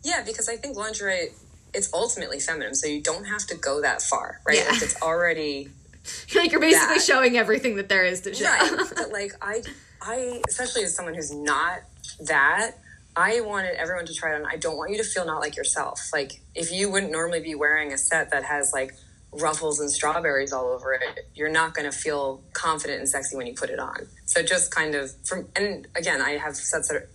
[0.02, 1.30] Yeah, because I think lingerie
[1.74, 4.56] it's ultimately feminine, so you don't have to go that far, right?
[4.58, 4.70] Yeah.
[4.70, 5.68] Like it's already
[6.34, 7.02] like you're basically That.
[7.02, 8.44] showing everything that there is to show.
[8.44, 8.78] right.
[8.96, 9.62] but like I,
[10.00, 11.80] I especially as someone who's not
[12.20, 12.72] that,
[13.16, 14.46] I wanted everyone to try it on.
[14.46, 16.10] I don't want you to feel not like yourself.
[16.12, 18.94] Like if you wouldn't normally be wearing a set that has like
[19.32, 23.46] ruffles and strawberries all over it, you're not going to feel confident and sexy when
[23.46, 24.06] you put it on.
[24.24, 27.08] So just kind of from and again, I have sets that are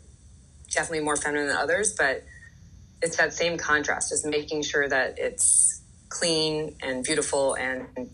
[0.69, 2.23] definitely more feminine than others, but
[3.01, 8.09] it's that same contrast, just making sure that it's clean and beautiful and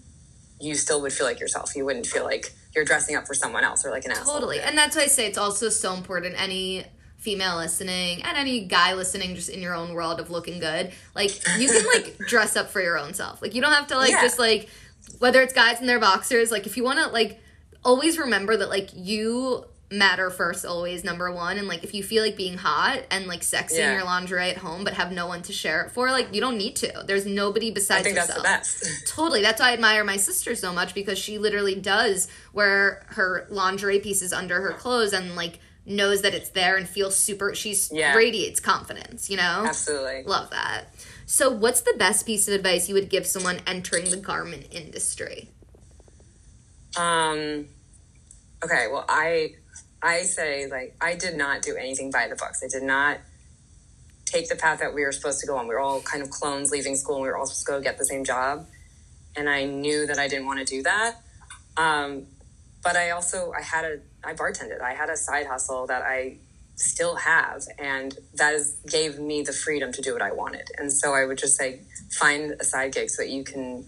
[0.60, 1.76] you still would feel like yourself.
[1.76, 4.34] You wouldn't feel like you're dressing up for someone else or like an asshole.
[4.36, 4.60] Totally.
[4.62, 6.40] And that's why I say it's also so important.
[6.42, 6.86] Any
[7.18, 11.32] female listening and any guy listening just in your own world of looking good, like
[11.58, 13.42] you can like dress up for your own self.
[13.42, 14.22] Like you don't have to like Yeah.
[14.22, 14.70] just like
[15.18, 17.42] whether it's guys in their boxers, like if you want to like
[17.84, 22.24] always remember that like you matter first always number one and like if you feel
[22.24, 25.42] like being hot and like sexy in your lingerie at home but have no one
[25.42, 28.44] to share it for like you don't need to there's nobody besides I think yourself
[28.44, 29.08] that's the best.
[29.08, 29.42] Totally.
[29.42, 34.00] That's why I admire my sister so much because she literally does wear her lingerie
[34.00, 38.14] pieces under her clothes and like knows that it's there and feels super she's Yeah.
[38.16, 39.64] radiates confidence, you know?
[39.66, 40.22] Absolutely.
[40.24, 40.94] Love that.
[41.26, 45.50] So what's the best piece of advice you would give someone entering the garment industry?
[46.96, 47.68] Um,
[48.64, 49.56] okay, well, I
[50.02, 52.62] I say like I did not do anything by the books.
[52.64, 53.20] I did not
[54.26, 55.68] take the path that we were supposed to go on.
[55.68, 57.82] We were all kind of clones leaving school, and we were all supposed to go
[57.82, 58.68] get the same job.
[59.36, 61.16] And I knew that I didn't want to do that.
[61.78, 62.28] Um,
[62.84, 64.82] but I also I had a I bartended.
[64.82, 66.38] I had a side hustle that I
[66.76, 70.68] still have, and that is gave me the freedom to do what I wanted.
[70.78, 71.82] And so I would just say
[72.12, 73.86] find a side gig so that you can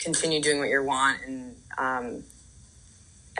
[0.00, 2.24] continue doing what you want and um,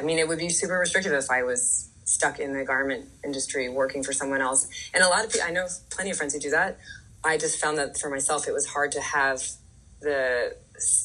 [0.01, 3.69] I mean, it would be super restrictive if I was stuck in the garment industry
[3.69, 4.67] working for someone else.
[4.95, 6.79] And a lot of people, I know plenty of friends who do that.
[7.23, 9.43] I just found that for myself, it was hard to have
[10.01, 10.57] the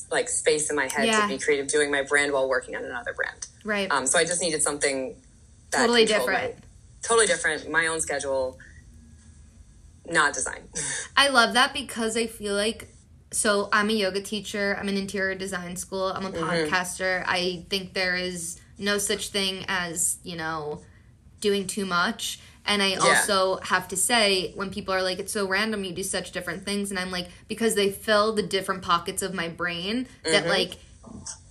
[0.10, 1.22] like space in my head Yeah.
[1.22, 3.48] to be creative doing my brand while working on another brand.
[3.66, 3.92] Right.
[3.92, 5.16] Um, so I just needed something
[5.72, 6.64] that Totally controlled my- different.
[7.04, 8.58] totally different, my own schedule,
[10.10, 10.62] not design.
[11.18, 12.88] I love that because I feel like
[13.32, 16.74] so I'm a yoga teacher, I'm an interior design school, I'm a Mm-hmm.
[16.74, 17.24] podcaster.
[17.28, 20.82] I think there is no such thing as, you know,
[21.42, 22.40] doing too much.
[22.68, 26.02] And I also have to say, when people are like, it's so random, you do
[26.02, 30.08] such different things, and I'm like, because they fill the different pockets of my brain
[30.24, 30.32] Mm-hmm.
[30.32, 30.78] that like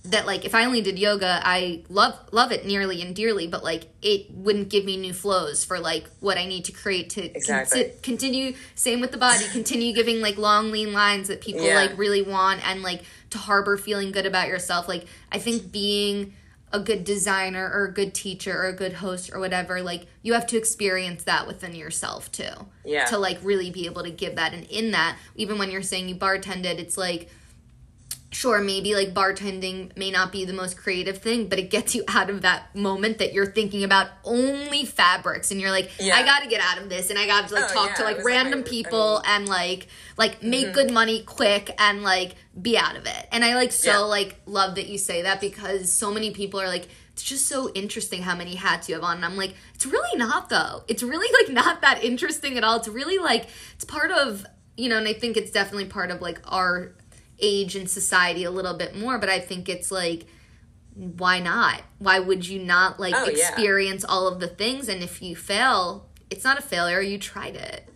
[0.03, 3.63] that like if I only did yoga, I love love it nearly and dearly, but
[3.63, 7.23] like it wouldn't give me new flows for like what I need to create to
[7.23, 7.85] Exactly.
[7.85, 8.53] consi- continue.
[8.75, 11.75] Same with the body, continue giving like long lean lines that people Yeah.
[11.75, 14.89] like really want, and like to harbor feeling good about yourself.
[14.89, 16.33] Like I think being
[16.75, 20.33] a good designer or a good teacher or a good host or whatever, like you
[20.33, 22.51] have to experience that within yourself too.
[22.83, 23.05] Yeah.
[23.05, 26.09] To like really be able to give that, and in that, even when you're saying
[26.09, 27.29] you bartended, it's like
[28.35, 32.03] sure maybe like bartending may not be the most creative thing but it gets you
[32.07, 36.15] out of that moment that you're thinking about only fabrics and you're like Yeah.
[36.15, 38.17] i gotta get out of this and i gotta like Oh, talk yeah, to like
[38.17, 39.31] was like random I people mean- Mm-hmm.
[39.41, 43.55] and like like make good money quick and like be out of it and i
[43.55, 43.97] like so Yeah.
[43.99, 47.71] like love that you say that because so many people are like it's just so
[47.73, 51.03] interesting how many hats you have on and i'm like it's really not though it's
[51.03, 54.45] really like not that interesting at all it's really like it's part of
[54.77, 56.93] you know and i think it's definitely part of like our
[57.39, 60.25] age and society a little bit more but i think it's like
[60.93, 63.49] why not why would you not like Oh, yeah.
[63.49, 67.55] experience all of the things and if you fail it's not a failure you tried
[67.55, 67.87] it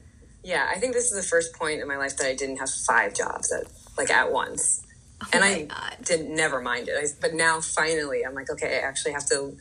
[0.44, 2.70] Yeah, I think this is the first point in my life that I didn't have
[2.70, 3.66] five jobs at
[3.98, 4.86] like at once,
[5.34, 6.06] and Oh my I God.
[6.06, 6.96] didn't never mind it.
[6.98, 9.58] I, but now finally, I'm like, okay, I actually have to.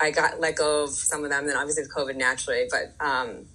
[0.00, 3.46] I got let go of some of them, then obviously with COVID naturally, but um,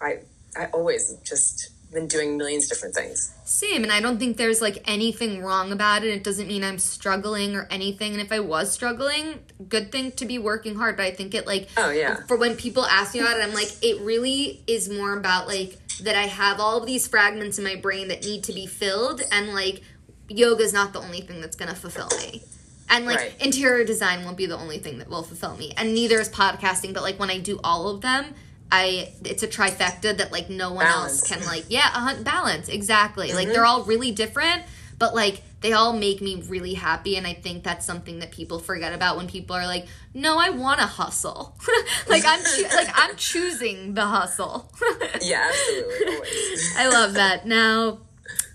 [0.00, 0.18] I
[0.56, 3.32] I always just been doing millions of different things.
[3.44, 6.08] Same, and I don't think there's like anything wrong about it.
[6.12, 8.12] It doesn't mean I'm struggling or anything.
[8.12, 10.96] And if I was struggling, good thing to be working hard.
[10.96, 12.16] But I think it like Oh, yeah.
[12.26, 15.78] for when people ask me about it, I'm like, it really is more about like
[16.02, 19.22] that I have all of these fragments in my brain that need to be filled,
[19.30, 19.80] and like
[20.28, 22.42] yoga is not the only thing that's gonna fulfill me.
[22.90, 23.34] And like Right.
[23.40, 26.92] interior design won't be the only thing that will fulfill me, and neither is podcasting.
[26.92, 28.34] But like when I do all of them,
[28.76, 31.20] I it's a trifecta that like no one Balance.
[31.22, 33.52] else can like yeah a hun- balance exactly like Mm-hmm.
[33.52, 34.62] they're all really different
[34.98, 38.58] but like they all make me really happy and i think that's something that people
[38.58, 41.56] forget about when people are like no i want to hustle
[42.08, 44.70] like i'm choo- like i'm choosing the hustle
[45.22, 46.74] Yeah, absolutely, always.
[46.78, 47.98] i love that now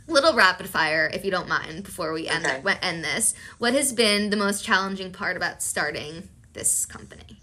[0.07, 2.77] little rapid fire if you don't mind before we end Okay.
[2.81, 7.38] end this what has been the most challenging part about starting this company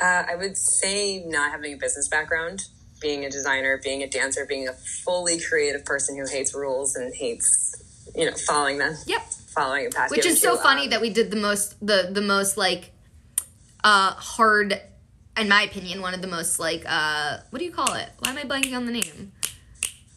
[0.00, 2.64] Uh, I would say not having a business background,
[3.00, 7.14] being a designer, being a dancer, being a fully creative person who hates rules and
[7.14, 8.94] hates, you know, following them.
[9.06, 9.22] Yep.
[9.54, 10.10] Following a path.
[10.10, 12.90] Which is so funny um, that we did the most the the most like
[13.82, 14.78] uh hard
[15.38, 18.10] in my opinion one of the most like uh what do you call it?
[18.18, 19.32] Why am I blanking on the name?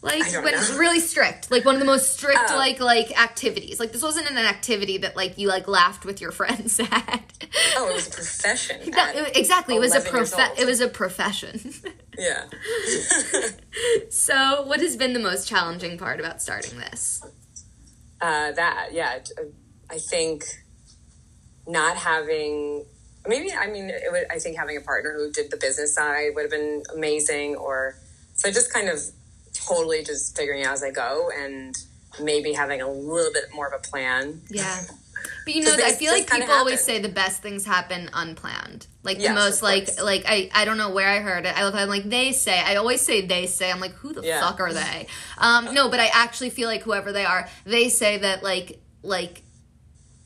[0.02, 0.78] Like when know.
[0.78, 2.56] really strict, like one of the most strict Oh.
[2.56, 3.78] like like activities.
[3.78, 7.22] Like this wasn't an activity that like you like laughed with your friends at.
[7.76, 8.80] Oh, it was a profession.
[8.92, 11.60] That- exactly, it was a 11 prof- it was a profession.
[12.18, 12.44] Yeah.
[14.10, 17.22] so, what has been the most challenging part about starting this?
[18.20, 19.20] Uh, that, yeah.
[19.88, 20.44] I think
[21.66, 22.84] not having,
[23.26, 26.30] maybe, I mean, it would, I think having a partner who did the business side
[26.34, 27.56] would have been amazing.
[27.56, 27.94] Or,
[28.34, 28.98] so I just kind of
[29.52, 31.76] totally just figuring out as I go and
[32.20, 34.40] maybe having a little bit more of a plan.
[34.50, 34.82] Yeah.
[35.44, 38.86] But you know, I feel like people always say the best things happen unplanned.
[39.02, 41.56] Like the most like like I I don't know where I heard it.
[41.56, 42.58] I love I'm like they say.
[42.58, 43.70] I always say they say.
[43.70, 44.40] I'm like who the Yeah.
[44.40, 45.06] fuck are they?
[45.36, 49.42] Um no, but I actually feel like whoever they are, they say that like like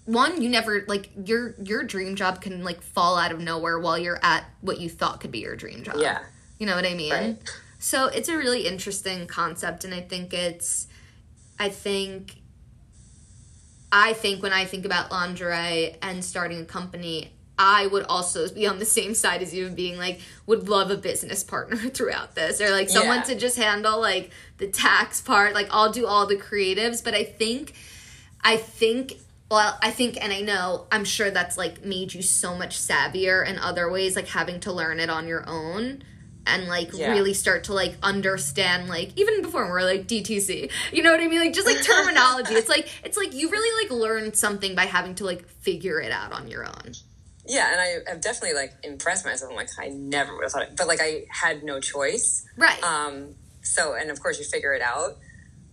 [0.04, 3.98] one you never like your your dream job can like fall out of nowhere while
[3.98, 5.96] you're at what you thought could be your dream job.
[5.98, 6.20] Yeah.
[6.58, 7.12] You know what I mean?
[7.12, 7.50] Right.
[7.84, 10.86] So it's a really interesting concept, and I think it's,
[11.58, 12.36] I think,
[13.92, 18.66] I think when I think about lingerie and starting a company, I would also be
[18.66, 22.58] on the same side as you, being like, would love a business partner throughout this,
[22.62, 23.24] or like someone Yeah.
[23.24, 25.52] to just handle like the tax part.
[25.52, 27.74] Like I'll do all the creatives, but I think,
[28.40, 29.18] I think
[29.50, 33.46] well, I think, and I know, I'm sure that's like made you so much savvier
[33.46, 36.02] in other ways, like having to learn it on your own
[36.46, 37.10] and like Yeah.
[37.12, 41.26] really start to like understand, like even before we're like DTC, you know what I
[41.28, 41.40] mean?
[41.40, 42.54] Like just like terminology.
[42.54, 46.12] it's like, it's like you really like learned something by having to like figure it
[46.12, 46.92] out on your own.
[47.46, 49.50] Yeah, and I have definitely like impressed myself.
[49.50, 52.44] I'm like, I never would have thought it, but like I had no choice.
[52.56, 52.82] Right.
[52.82, 55.16] Um, so, and of course, you figure it out.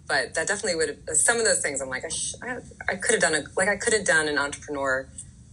[0.07, 1.79] But that definitely would have some of those things.
[1.79, 2.57] I'm like, I, sh- I,
[2.89, 5.07] I could have done a like I could have done an entrepreneur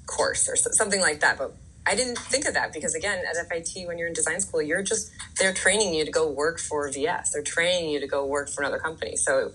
[0.06, 1.38] course or so, something like that.
[1.38, 1.54] But
[1.88, 4.82] I didn't think of that because again, at FIT, when you're in design school, you're
[4.82, 7.32] just they're training you to go work for VS.
[7.32, 9.16] They're training you to go work for another company.
[9.16, 9.52] So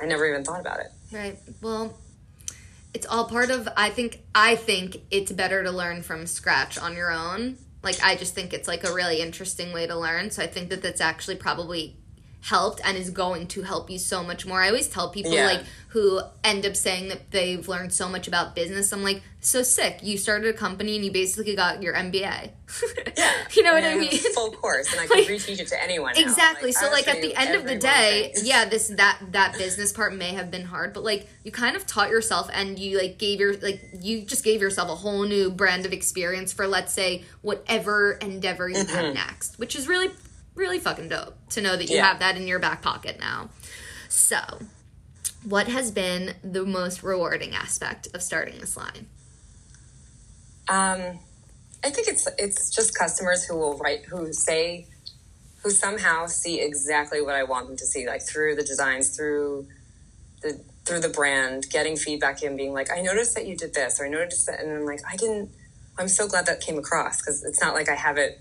[0.00, 0.90] I never even thought about it.
[1.12, 1.38] Right.
[1.60, 1.98] Well,
[2.94, 6.96] it's all part of I think I think it's better to learn from scratch on
[6.96, 7.58] your own.
[7.82, 10.30] Like I just think it's like a really interesting way to learn.
[10.30, 11.98] So I think that that's actually probably
[12.46, 14.62] helped and is going to help you so much more.
[14.62, 15.46] I always tell people Yeah.
[15.46, 18.92] like who end up saying that they've learned so much about business.
[18.92, 20.00] I'm like, so sick.
[20.02, 22.50] You started a company and you basically got your MBA.
[23.16, 24.10] Yeah, you know what I have mean?
[24.12, 26.12] a Full course, and I can Like- reteach it to anyone.
[26.14, 26.20] now.
[26.20, 26.70] Exactly.
[26.72, 28.46] so like at the end of the day, things.
[28.46, 31.86] yeah, this that that business part may have been hard, but like you kind of
[31.86, 35.50] taught yourself and you like gave your like you just gave yourself a whole new
[35.50, 38.94] brand of experience for let's say whatever endeavor you Mm-hmm.
[38.94, 40.10] have next, which is really
[40.56, 42.06] really fucking dope to know that you Yeah.
[42.08, 43.50] have that in your back pocket now.
[44.08, 44.40] So,
[45.44, 49.06] what has been the most rewarding aspect of starting this line?
[50.68, 51.20] Um,
[51.84, 54.88] I think it's it's just customers who will write who say
[55.62, 59.68] who somehow see exactly what I want them to see, like through the designs, through
[60.42, 64.00] the through the brand, getting feedback and being like, I noticed that you did this,
[64.00, 65.50] or I noticed that, and I'm like, I didn't.
[65.98, 68.40] I'm so glad that came across because it's not like I have it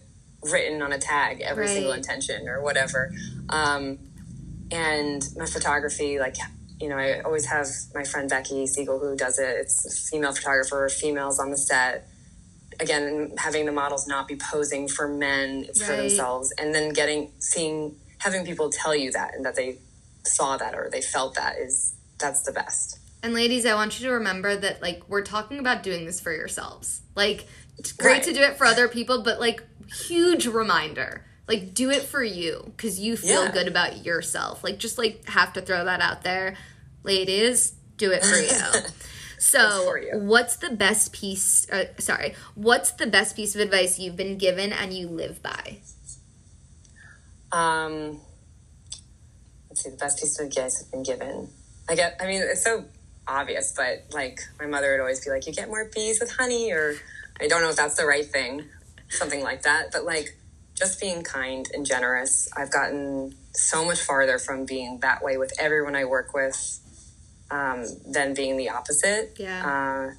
[0.52, 1.74] written on a tag every Right.
[1.74, 3.12] single intention or whatever.
[3.50, 4.00] Um,
[4.72, 6.36] and my photography, like
[6.80, 9.56] you know, I always have my friend Becky Siegel who does it.
[9.62, 12.08] It's a female photographer, females on the set.
[12.82, 17.32] Again, having the models not be posing for men, it's for themselves, and then getting
[17.40, 19.78] seeing having people tell you that and that they
[20.26, 23.00] saw that or they felt that is that's the best.
[23.24, 26.34] And ladies, I want you to remember that like we're talking about doing this for
[26.36, 27.02] yourselves.
[27.16, 27.46] Like
[27.78, 28.24] it's great Right.
[28.24, 29.64] to do it for other people, but like
[30.08, 31.26] huge reminder.
[31.48, 33.52] Like do it for you cuz you feel Yeah.
[33.52, 34.64] good about yourself.
[34.64, 36.58] Like just like have to throw that out there.
[37.04, 38.82] Ladies, do it for you.
[39.38, 40.18] So, for you.
[40.18, 44.72] what's the best piece uh, sorry, what's the best piece of advice you've been given
[44.74, 45.78] and you live by?
[47.52, 48.22] Um,
[49.70, 51.50] let's see, the best piece of advice I've been given.
[51.88, 52.86] I get, I mean, it's so
[53.28, 56.72] obvious, but like my mother would always be like, you get more bees with honey,
[56.72, 56.96] or
[57.40, 58.64] I don't know if that's the right thing,
[59.10, 59.92] something like that.
[59.92, 60.38] But like
[60.74, 65.54] just being kind and generous, I've gotten so much farther from being that way with
[65.60, 66.80] everyone I work with
[67.52, 69.36] um, than being the opposite.
[69.38, 70.12] Yeah.
[70.12, 70.14] Uh,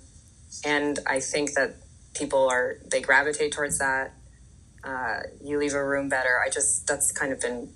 [0.64, 1.76] and I think that
[2.14, 4.14] people are, they gravitate towards that
[4.86, 6.40] uh, you leave a room better.
[6.44, 7.72] I just that's kind of been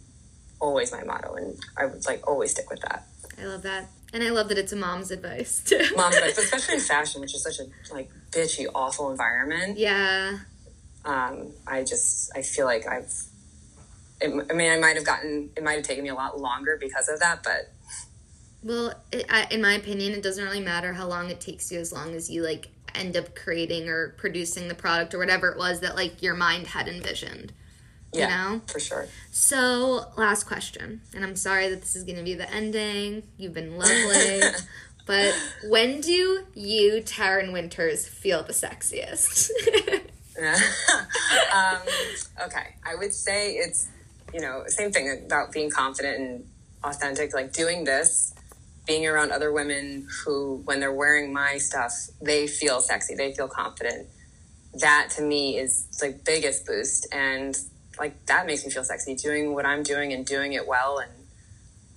[0.60, 3.06] always my motto, and I would like always stick with that.
[3.40, 3.88] I love that.
[4.12, 5.84] And I love that it's a mom's advice too.
[5.96, 9.78] Mom's advice, especially in fashion, which is such a like bitchy, awful environment.
[9.78, 10.38] yeah.
[11.04, 13.12] Um, I just I feel like I've.
[14.20, 15.50] It, I mean, I might have gotten.
[15.56, 17.72] It might have taken me a lot longer because of that, but
[18.62, 21.78] Well, it, I, in my opinion, it doesn't really matter how long it takes you
[21.78, 25.58] as long as you like end up creating or producing the product or whatever it
[25.58, 27.52] was that like your mind had envisioned.
[28.12, 28.60] yeah, know?
[28.66, 29.06] for sure.
[29.30, 33.22] So, last question, and I'm sorry that this is going to be the ending.
[33.36, 34.40] You've been lovely.
[35.06, 35.34] but
[35.68, 39.50] when do you, Taryn Winters, feel the sexiest?
[41.54, 41.78] um,
[42.46, 43.88] okay, I would say it's
[44.32, 46.44] you know same thing about being confident and
[46.84, 47.34] authentic.
[47.34, 48.34] Like doing this,
[48.86, 53.48] being around other women who, when they're wearing my stuff, they feel sexy, they feel
[53.48, 54.08] confident.
[54.74, 57.56] That to me is the biggest boost, and
[57.98, 59.14] like that makes me feel sexy.
[59.16, 61.12] Doing what I'm doing and doing it well, and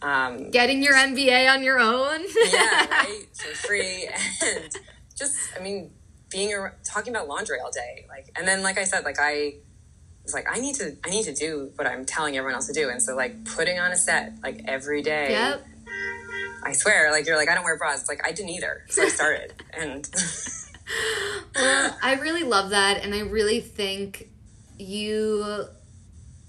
[0.02, 2.22] um, Getting your MBA on your own?
[2.52, 4.10] yeah, right, for free,
[4.44, 4.70] and
[5.16, 5.92] just I mean,
[6.34, 9.54] being ar- talking about lingerie all day, like, and then like I said, like I
[10.24, 12.74] was like, I need to, I need to do what I'm telling everyone else to
[12.74, 15.32] do, and so like putting on a set like every day.
[15.32, 15.68] Yep.
[16.66, 18.02] I swear, like you're like I don't wear bras.
[18.02, 20.10] It's like I didn't either, so I started, and
[21.56, 24.30] Well, I really love that, and I really think
[24.78, 25.66] you.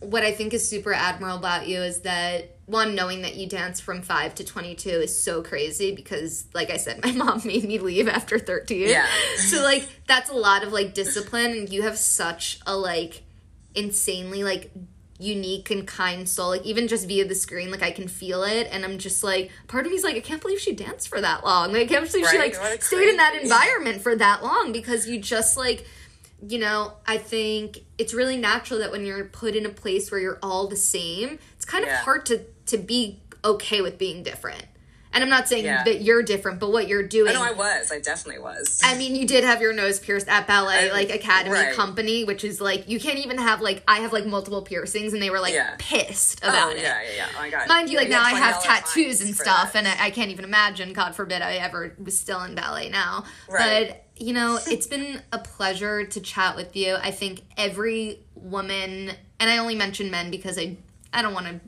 [0.01, 3.81] What I think is super admirable about you is that one, knowing that you dance
[3.81, 7.79] from five to twenty-two is so crazy because, like I said, my mom made me
[7.79, 8.89] leave after thirteen.
[8.89, 9.07] Yeah.
[9.37, 13.23] So like that's a lot of like discipline, and you have such a like
[13.75, 14.71] insanely like
[15.19, 18.69] unique and kind soul like even just via the screen like i can feel it
[18.73, 21.45] and i'm just like part of me's like i can't believe she danced for that
[21.45, 25.09] long like i can't believe she like stayed in that environment for that long because
[25.09, 25.87] you just like
[26.49, 30.21] you know i think it's really natural that when you're put in a place where
[30.21, 34.65] you're all the same it's kind of hard to to be okay with being different
[35.15, 35.83] and i'm not saying Yeah.
[35.85, 38.81] that you're different but what you're doing I know I was, I definitely was.
[38.85, 41.75] I mean, you did have your nose pierced at ballet, I- like Academy right.
[41.75, 45.23] Company, which is like you can't even have like I have like multiple piercings, and
[45.23, 45.75] they were like Yeah.
[45.79, 46.83] pissed oh about it.
[46.83, 47.27] yeah, yeah, yeah.
[47.37, 47.69] Oh my god.
[47.69, 49.79] Mind you, like Yeah, now I have tattoos and stuff, that.
[49.85, 50.93] and I, I can't even imagine.
[50.93, 53.25] God forbid I ever was still in ballet now.
[53.49, 53.89] Right.
[53.89, 56.97] But you know, it's been a pleasure to chat with you.
[56.97, 59.11] I think every woman,
[59.41, 60.77] and I only mention men because I
[61.15, 61.61] I don't want to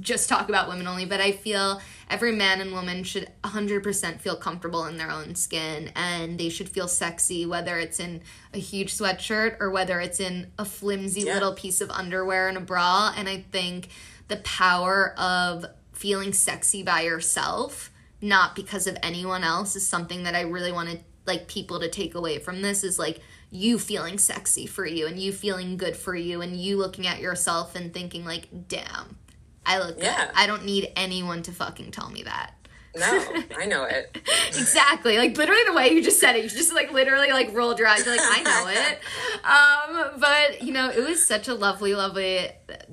[0.00, 4.36] just talk about women only, but I feel every man and woman should 100% feel
[4.36, 8.22] comfortable in their own skin and they should feel sexy, whether it's in
[8.54, 11.34] a huge sweatshirt or whether it's in a flimsy Yeah.
[11.34, 13.12] little piece of underwear and a bra.
[13.16, 13.88] And I think
[14.28, 17.90] the power of feeling sexy by yourself,
[18.22, 22.14] not because of anyone else, is something that I really wanted like people to take
[22.14, 23.20] away from this is like
[23.54, 27.20] you feeling sexy for you and you feeling good for you and you looking at
[27.20, 29.16] yourself and thinking like damn
[29.64, 30.26] I look Yeah.
[30.26, 30.34] good.
[30.34, 32.54] I don't need anyone to fucking tell me that.
[32.94, 34.18] No, I know it.
[34.48, 35.16] exactly.
[35.16, 36.44] Like literally the way you just said it.
[36.44, 38.04] You just like literally like rolled your eyes.
[38.04, 40.12] You're like, I know it.
[40.14, 42.50] Um, but you know, it was such a lovely, lovely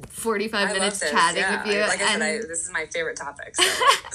[0.08, 1.12] 45 I minutes this.
[1.12, 1.64] chatting yeah.
[1.64, 1.82] with you.
[1.82, 3.56] Like I and said, I, this is my favorite topic.
[3.56, 3.64] So.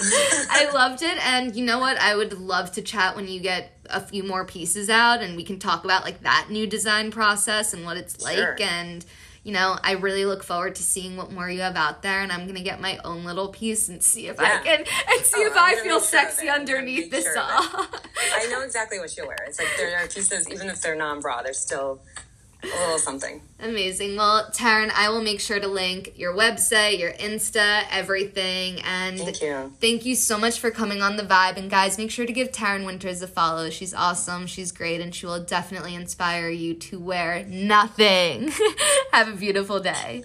[0.49, 1.23] I loved it.
[1.25, 1.97] And you know what?
[1.97, 5.43] I would love to chat when you get a few more pieces out and we
[5.43, 9.05] can talk about like that new design process and what it's like and
[9.45, 12.31] you know, I really look forward to seeing what more you have out there, and
[12.31, 15.47] I'm gonna get my own little piece and see if I can and see Oh,
[15.47, 16.49] if I'm I feel sure sexy.
[16.49, 17.45] Underneath this sure all.
[17.47, 19.37] I know exactly what you'll wear.
[19.47, 22.01] It's like there are pieces, even if they're non-bra, they're still
[22.73, 23.41] a little something.
[23.59, 24.17] Amazing.
[24.17, 28.81] Well, Taryn, I will make sure to link your website, your Insta, everything.
[28.81, 29.73] And Thank you.
[29.79, 31.57] thank you so much for coming on the vibe.
[31.57, 33.69] And guys, make sure to give Taryn Winters a follow.
[33.69, 34.45] She's awesome.
[34.47, 34.99] She's great.
[35.01, 38.51] And she will definitely inspire you to wear nothing.
[39.13, 40.23] Have a beautiful day.